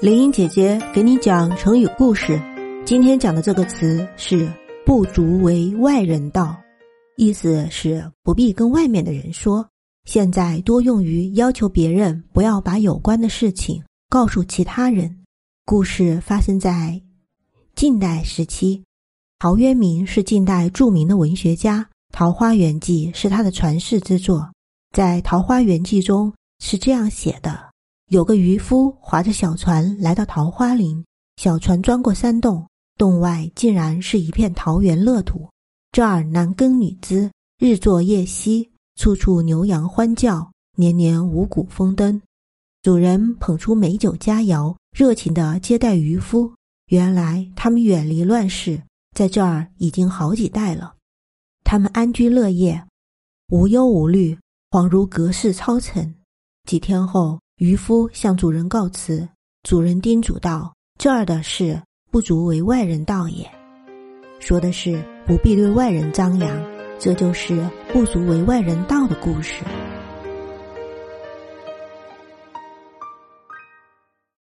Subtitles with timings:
[0.00, 2.40] 林英姐姐给你讲成语故事。
[2.86, 4.50] 今天讲的这个词是
[4.86, 6.56] “不足为外人道”，
[7.18, 9.68] 意思是不必跟外面的人说。
[10.06, 15.14] 现在多用于要求别人不要把有关的事情告诉其他人。
[15.66, 16.98] 故事发生在
[17.74, 18.82] 晋代时期，
[19.38, 24.50] 陶渊明是晋代著名的文学家，《桃花源记》是他的传世之作。
[24.96, 27.69] 在《桃花源记》中是这样写的。
[28.10, 31.04] 有个渔夫划着小船来到桃花林，
[31.36, 32.66] 小船钻过山洞，
[32.98, 35.48] 洞外竟然是一片桃源乐土。
[35.92, 37.30] 这儿男耕女织，
[37.60, 42.20] 日作夜息，处处牛羊欢叫，年年五谷丰登。
[42.82, 46.52] 主人捧出美酒佳肴，热情地接待渔夫。
[46.86, 48.82] 原来他们远离乱世，
[49.16, 50.96] 在这儿已经好几代了。
[51.62, 52.84] 他们安居乐业，
[53.50, 54.36] 无忧无虑，
[54.72, 56.12] 恍如隔世超尘。
[56.68, 57.38] 几天后。
[57.60, 59.28] 渔夫向主人告辞，
[59.64, 61.78] 主人叮嘱道：“这儿的事
[62.10, 63.46] 不足为外人道也。”
[64.40, 66.48] 说的是不必对外人张扬，
[66.98, 69.62] 这就是不足为外人道的故事。